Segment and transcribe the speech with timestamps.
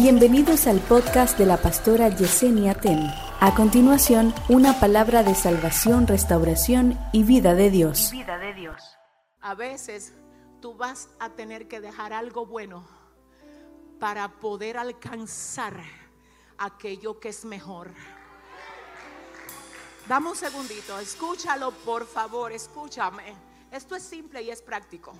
[0.00, 3.00] Bienvenidos al podcast de la pastora Yesenia Ten.
[3.40, 8.12] A continuación, una palabra de salvación, restauración y vida de Dios.
[8.12, 8.80] vida de Dios.
[9.40, 10.14] A veces
[10.60, 12.86] tú vas a tener que dejar algo bueno
[13.98, 15.82] para poder alcanzar
[16.58, 17.90] aquello que es mejor.
[20.06, 23.34] Dame un segundito, escúchalo por favor, escúchame.
[23.72, 25.12] Esto es simple y es práctico.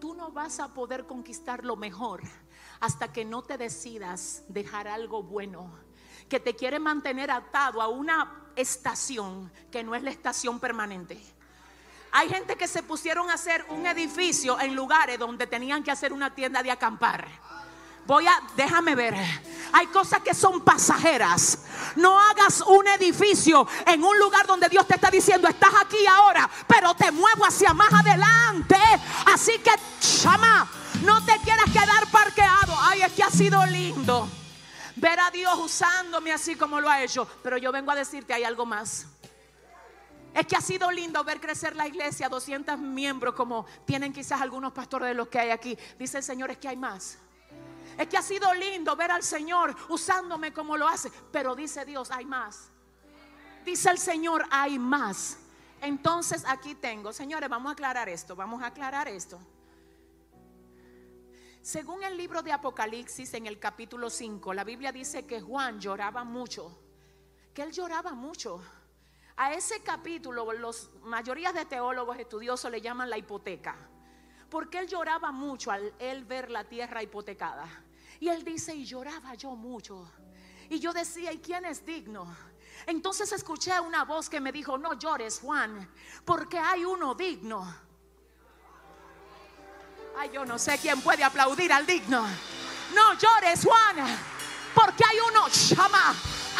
[0.00, 2.22] Tú no vas a poder conquistar lo mejor
[2.80, 5.88] hasta que no te decidas dejar algo bueno
[6.28, 11.18] que te quiere mantener atado a una estación que no es la estación permanente.
[12.12, 16.12] Hay gente que se pusieron a hacer un edificio en lugares donde tenían que hacer
[16.12, 17.26] una tienda de acampar.
[18.06, 19.14] Voy a, déjame ver.
[19.72, 21.58] Hay cosas que son pasajeras.
[21.96, 26.48] No hagas un edificio en un lugar donde Dios te está diciendo, estás aquí ahora,
[26.66, 28.78] pero te muevo hacia más adelante.
[29.26, 30.66] Así que, chama,
[31.02, 31.87] no te quieras quedar
[33.38, 34.28] sido lindo
[34.96, 37.24] ver a Dios usándome así como lo ha hecho.
[37.40, 39.06] Pero yo vengo a decirte, hay algo más.
[40.34, 44.72] Es que ha sido lindo ver crecer la iglesia, 200 miembros como tienen quizás algunos
[44.72, 45.78] pastores de los que hay aquí.
[46.00, 47.18] Dice el Señor, es que hay más.
[47.96, 51.08] Es que ha sido lindo ver al Señor usándome como lo hace.
[51.30, 52.70] Pero dice Dios, hay más.
[53.64, 55.38] Dice el Señor, hay más.
[55.80, 59.38] Entonces aquí tengo, señores, vamos a aclarar esto, vamos a aclarar esto.
[61.62, 66.24] Según el libro de Apocalipsis en el capítulo 5, la Biblia dice que Juan lloraba
[66.24, 66.78] mucho,
[67.52, 68.62] que él lloraba mucho.
[69.36, 73.76] A ese capítulo los mayorías de teólogos estudiosos le llaman la hipoteca,
[74.48, 77.68] porque él lloraba mucho al él ver la tierra hipotecada.
[78.20, 80.10] Y él dice, y lloraba yo mucho.
[80.70, 82.34] Y yo decía, ¿y quién es digno?
[82.86, 85.92] Entonces escuché una voz que me dijo, no llores Juan,
[86.24, 87.87] porque hay uno digno.
[90.18, 92.26] Ay, yo no sé quién puede aplaudir al digno.
[92.94, 94.18] No llores Juan,
[94.74, 96.14] porque hay uno, llama,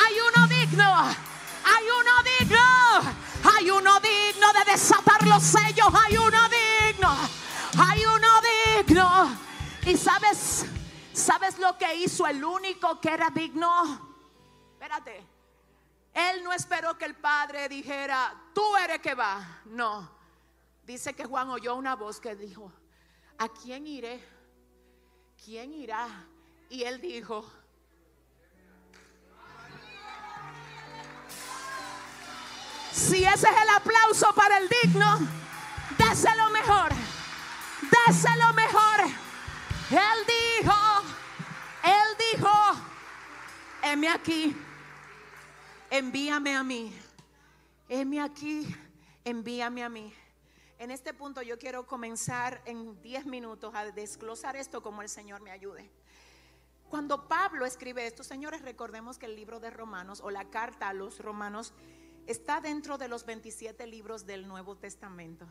[0.04, 1.28] hay uno digno.
[1.64, 3.18] Hay uno digno.
[3.56, 5.88] Hay uno digno de desatar los sellos.
[5.92, 7.16] Hay uno digno.
[7.78, 8.28] Hay uno
[8.76, 9.38] digno.
[9.84, 10.64] Y sabes,
[11.18, 13.68] ¿Sabes lo que hizo el único que era digno?
[14.74, 15.26] Espérate.
[16.14, 19.62] Él no esperó que el padre dijera, tú eres que va.
[19.64, 20.08] No.
[20.84, 22.72] Dice que Juan oyó una voz que dijo,
[23.38, 24.20] ¿a quién iré?
[25.44, 26.08] ¿Quién irá?
[26.68, 27.44] Y él dijo,
[32.92, 35.18] si ese es el aplauso para el digno,
[35.96, 36.92] déselo mejor.
[38.06, 39.00] Déselo mejor.
[39.90, 40.26] Él
[40.60, 40.74] dijo,
[41.84, 42.50] él dijo,
[43.82, 44.54] heme aquí,
[45.90, 46.92] envíame a mí.
[47.88, 48.76] Heme aquí,
[49.24, 50.12] envíame a mí.
[50.78, 55.40] En este punto yo quiero comenzar en 10 minutos a desglosar esto como el Señor
[55.40, 55.90] me ayude.
[56.88, 60.92] Cuando Pablo escribe esto, señores, recordemos que el libro de Romanos o la carta a
[60.92, 61.74] los romanos
[62.28, 65.48] está dentro de los 27 libros del Nuevo Testamento.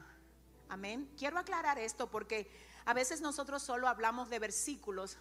[0.69, 1.11] Amén.
[1.17, 2.49] Quiero aclarar esto porque
[2.85, 5.17] a veces nosotros solo hablamos de versículos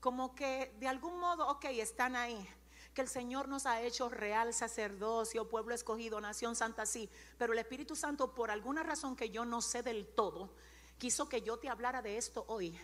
[0.00, 2.48] como que de algún modo, ok, están ahí.
[2.94, 7.08] Que el Señor nos ha hecho real sacerdocio, pueblo escogido, nación santa, sí.
[7.38, 10.50] Pero el Espíritu Santo, por alguna razón que yo no sé del todo,
[10.98, 12.78] quiso que yo te hablara de esto hoy.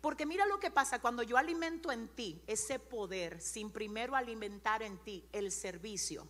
[0.00, 4.82] Porque mira lo que pasa cuando yo alimento en ti ese poder sin primero alimentar
[4.82, 6.26] en ti el servicio.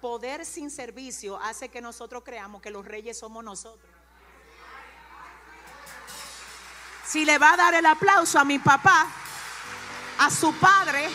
[0.00, 3.90] Poder sin servicio hace que nosotros creamos que los reyes somos nosotros.
[7.04, 9.12] Si le va a dar el aplauso a mi papá,
[10.18, 11.08] a su padre,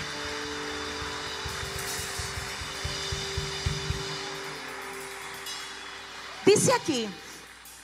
[6.56, 7.10] dice aquí,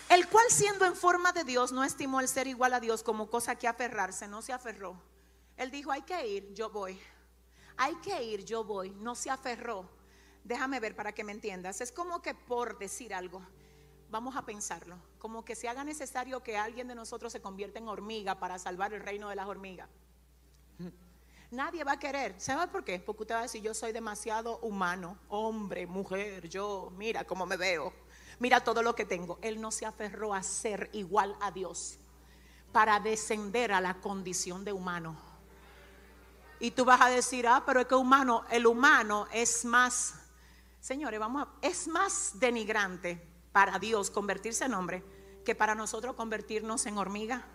[0.07, 3.29] el cual siendo en forma de Dios no estimó el ser igual a Dios como
[3.29, 4.95] cosa que aferrarse, no se aferró.
[5.57, 6.97] Él dijo, hay que ir, yo voy.
[7.75, 8.91] Hay que ir, yo voy.
[8.91, 9.89] No se aferró.
[10.45, 11.81] Déjame ver para que me entiendas.
[11.81, 13.41] Es como que por decir algo,
[14.09, 17.89] vamos a pensarlo, como que se haga necesario que alguien de nosotros se convierta en
[17.89, 19.89] hormiga para salvar el reino de las hormigas.
[21.51, 22.39] Nadie va a querer.
[22.39, 22.99] ¿Sabe por qué?
[22.99, 27.57] Porque usted va a decir, yo soy demasiado humano, hombre, mujer, yo, mira cómo me
[27.57, 27.93] veo,
[28.41, 29.37] mira todo lo que tengo.
[29.43, 31.99] Él no se aferró a ser igual a Dios
[32.71, 35.15] para descender a la condición de humano.
[36.59, 40.15] Y tú vas a decir, ah, pero es que humano, el humano es más,
[40.79, 43.21] señores, vamos a, es más denigrante
[43.51, 45.03] para Dios convertirse en hombre
[45.45, 47.45] que para nosotros convertirnos en hormiga.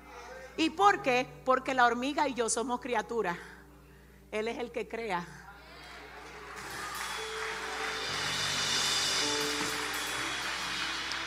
[0.56, 1.28] ¿Y por qué?
[1.44, 3.36] Porque la hormiga y yo somos criaturas.
[4.30, 5.45] Él es el que crea.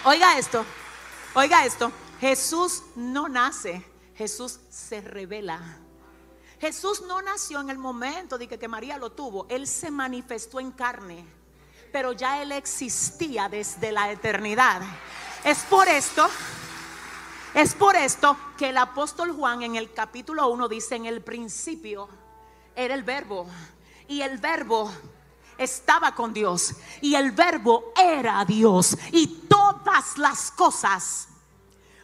[0.06, 0.66] Oiga esto,
[1.34, 1.92] oiga esto.
[2.22, 3.86] Jesús no nace,
[4.16, 5.60] Jesús se revela.
[6.62, 10.72] Jesús no nació en el momento de que, María lo tuvo, Él se manifestó en
[10.72, 11.26] carne,
[11.92, 14.82] pero ya Él existía desde la eternidad.
[15.44, 16.30] Es por esto,
[17.54, 22.08] es por esto que el apóstol Juan en el capítulo 1 dice, en el principio
[22.74, 23.48] era el verbo,
[24.08, 24.90] y el verbo
[25.58, 29.28] estaba con Dios, y el verbo era Dios, y
[30.18, 31.28] las cosas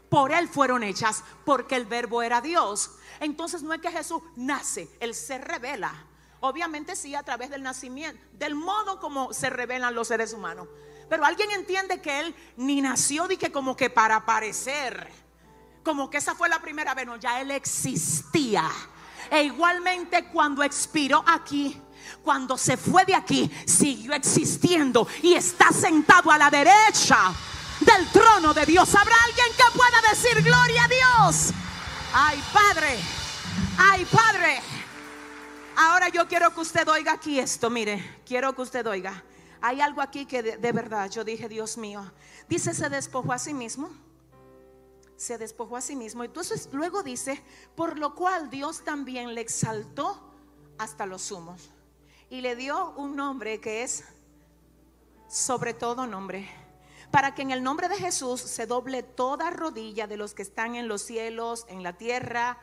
[0.09, 2.91] por Él fueron hechas, porque el verbo era Dios.
[3.19, 5.93] Entonces no es que Jesús nace, Él se revela.
[6.41, 10.67] Obviamente sí a través del nacimiento, del modo como se revelan los seres humanos.
[11.09, 15.11] Pero alguien entiende que Él ni nació de que como que para aparecer,
[15.83, 18.69] como que esa fue la primera vez, no, ya Él existía.
[19.31, 21.81] E igualmente cuando expiró aquí,
[22.23, 27.33] cuando se fue de aquí, siguió existiendo y está sentado a la derecha
[27.80, 28.94] del trono de Dios.
[28.95, 31.51] ¿Habrá alguien que pueda decir gloria a Dios?
[32.13, 32.98] Ay, Padre,
[33.77, 34.62] ay, Padre.
[35.75, 39.24] Ahora yo quiero que usted oiga aquí esto, mire, quiero que usted oiga.
[39.62, 42.12] Hay algo aquí que de, verdad yo dije, Dios mío,
[42.48, 43.89] dice, se despojó a sí mismo.
[45.18, 46.24] Se despojó a sí mismo.
[46.24, 47.44] Entonces luego dice,
[47.75, 50.21] por lo cual Dios también le exaltó
[50.78, 51.69] hasta los sumos.
[52.30, 54.04] Y le dio un nombre que es
[55.28, 56.50] sobre todo nombre
[57.15, 60.75] para que en el nombre de Jesús se doble toda rodilla de los que están
[60.75, 62.57] en los cielos, en la tierra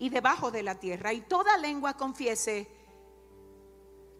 [0.00, 2.68] y debajo de la tierra, y toda lengua confiese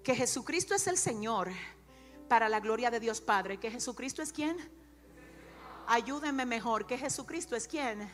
[0.05, 1.51] que Jesucristo es el Señor
[2.29, 4.57] para la gloria de Dios Padre, que Jesucristo es quien.
[5.89, 8.09] Ayúdenme mejor, que Jesucristo es quien.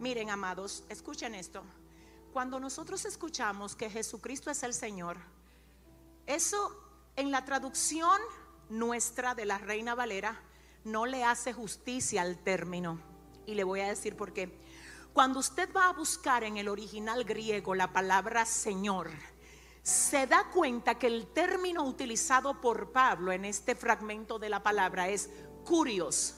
[0.00, 1.62] Miren, amados, escuchen esto.
[2.32, 5.18] Cuando nosotros escuchamos que Jesucristo es el Señor,
[6.24, 6.82] eso
[7.14, 8.18] en la traducción
[8.72, 10.40] nuestra de la Reina Valera
[10.84, 13.00] no le hace justicia al término.
[13.46, 14.58] Y le voy a decir por qué.
[15.12, 19.10] Cuando usted va a buscar en el original griego la palabra Señor,
[19.82, 25.08] se da cuenta que el término utilizado por Pablo en este fragmento de la palabra
[25.08, 25.28] es
[25.64, 26.36] curios.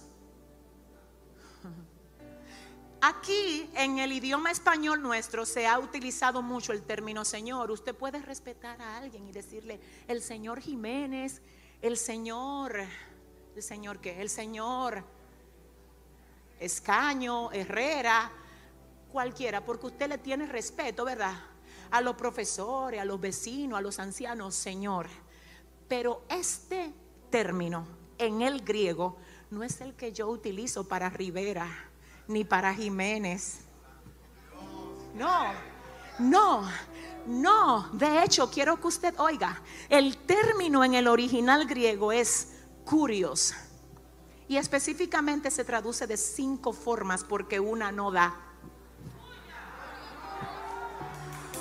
[3.00, 7.70] Aquí en el idioma español nuestro se ha utilizado mucho el término Señor.
[7.70, 9.78] Usted puede respetar a alguien y decirle
[10.08, 11.42] el Señor Jiménez,
[11.84, 12.76] el Señor,
[13.54, 15.04] el Señor que, el Señor
[16.58, 18.32] Escaño, Herrera,
[19.12, 21.34] cualquiera, porque usted le tiene respeto, ¿verdad?
[21.90, 25.08] A los profesores, a los vecinos, a los ancianos, Señor.
[25.86, 26.90] Pero este
[27.28, 27.86] término
[28.16, 29.18] en el griego
[29.50, 31.68] no es el que yo utilizo para Rivera
[32.26, 33.58] ni para Jiménez.
[35.14, 35.52] No,
[36.18, 36.66] no,
[37.26, 42.48] no, de hecho, quiero que usted oiga, el término en el original griego es
[42.84, 43.54] curios.
[44.46, 48.34] Y específicamente se traduce de cinco formas porque una no da.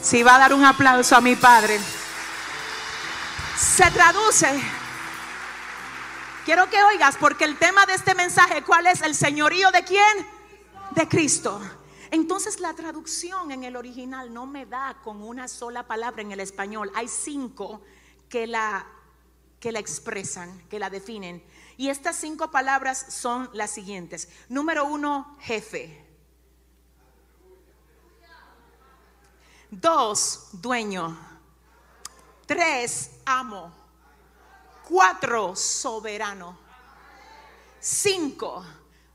[0.01, 1.79] Si va a dar un aplauso a mi padre.
[3.57, 4.61] Se traduce.
[6.43, 9.01] Quiero que oigas porque el tema de este mensaje, ¿cuál es?
[9.01, 10.27] ¿El señorío de quién?
[10.91, 11.61] De Cristo.
[12.13, 16.41] Entonces la traducción en el original no me da con una sola palabra en el
[16.41, 16.91] español.
[16.93, 17.81] Hay cinco
[18.29, 18.85] que la,
[19.59, 21.43] que la expresan, que la definen.
[21.75, 24.29] Y estas cinco palabras son las siguientes.
[24.47, 26.05] Número uno, jefe.
[29.71, 31.17] Dos, dueño.
[32.45, 33.73] Tres, amo.
[34.87, 36.59] Cuatro, soberano.
[37.79, 38.63] Cinco,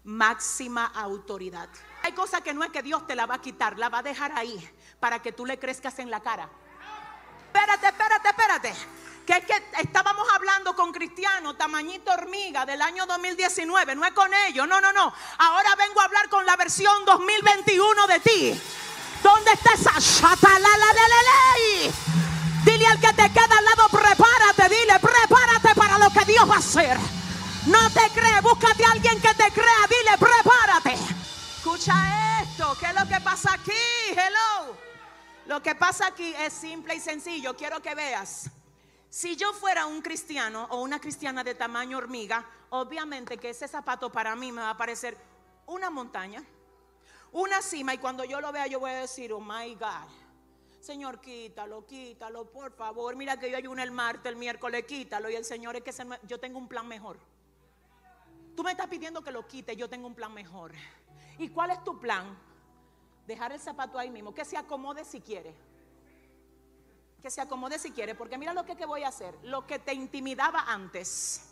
[0.08, 1.68] máxima autoridad.
[2.02, 4.02] Hay cosas que no es que Dios te la va a quitar, la va a
[4.02, 4.58] dejar ahí
[4.98, 6.48] para que tú le crezcas en la cara.
[7.46, 8.74] Espérate, espérate, espérate.
[9.26, 14.32] Que es que estábamos hablando con cristianos, tamañito hormiga del año 2019, no es con
[14.48, 15.12] ellos, no, no, no.
[15.36, 18.60] Ahora vengo a hablar con la versión 2021 de ti.
[19.22, 20.00] ¿Dónde está esa
[27.68, 30.94] No te crees, búscate a alguien que te crea, dile, prepárate.
[30.94, 33.72] Escucha esto, ¿qué es lo que pasa aquí?
[34.10, 34.74] Hello.
[35.44, 37.54] Lo que pasa aquí es simple y sencillo.
[37.54, 38.50] Quiero que veas.
[39.10, 44.10] Si yo fuera un cristiano o una cristiana de tamaño hormiga, obviamente que ese zapato
[44.10, 45.18] para mí me va a parecer
[45.66, 46.42] una montaña,
[47.32, 50.08] una cima, y cuando yo lo vea yo voy a decir, oh my God.
[50.80, 53.14] Señor, quítalo, quítalo, por favor.
[53.14, 55.28] Mira que yo ayuno el martes, el miércoles, quítalo.
[55.28, 57.18] Y el Señor es que yo tengo un plan mejor.
[58.58, 60.72] Tú me estás pidiendo que lo quite, yo tengo un plan mejor.
[61.38, 62.36] ¿Y cuál es tu plan?
[63.24, 65.54] Dejar el zapato ahí mismo, que se acomode si quiere.
[67.22, 69.32] Que se acomode si quiere, porque mira lo que, voy a hacer.
[69.44, 71.42] Lo que te intimidaba antes,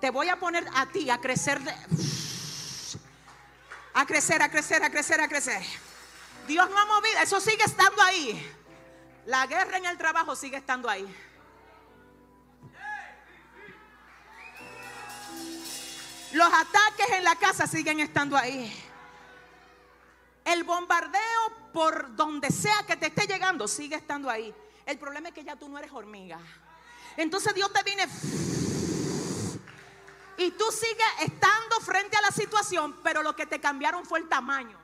[0.00, 1.60] te voy a poner a ti a crecer,
[3.92, 5.62] a crecer, a crecer, a crecer, a crecer.
[6.46, 8.40] Dios no ha movido, eso sigue estando ahí.
[9.26, 11.12] La guerra en el trabajo sigue estando ahí.
[16.32, 18.72] Los ataques en la casa siguen estando ahí.
[20.44, 24.54] El bombardeo por donde sea que te esté llegando sigue estando ahí.
[24.86, 26.38] El problema es que ya tú no eres hormiga.
[27.16, 28.06] Entonces Dios te viene
[30.38, 34.28] y tú sigues estando frente a la situación, pero lo que te cambiaron fue el
[34.28, 34.78] tamaño.